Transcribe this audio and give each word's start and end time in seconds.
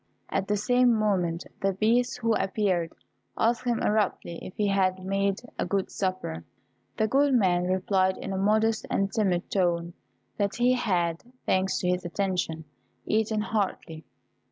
At 0.29 0.47
the 0.47 0.57
same 0.57 0.91
moment, 0.95 1.45
the 1.61 1.73
Beast, 1.73 2.17
who 2.21 2.33
appeared, 2.33 2.91
asked 3.37 3.65
him 3.65 3.77
abruptly 3.81 4.39
if 4.43 4.55
he 4.57 4.65
had 4.69 5.05
made 5.05 5.41
a 5.59 5.65
good 5.67 5.91
supper. 5.91 6.43
The 6.97 7.07
good 7.07 7.35
man 7.35 7.65
replied, 7.65 8.17
in 8.17 8.33
a 8.33 8.37
modest 8.39 8.87
and 8.89 9.13
timid 9.13 9.51
tone, 9.51 9.93
that 10.37 10.55
he 10.55 10.73
had, 10.73 11.23
thanks 11.45 11.77
to 11.81 11.87
his 11.89 12.03
attention, 12.03 12.65
eaten 13.05 13.41
heartily. 13.41 14.03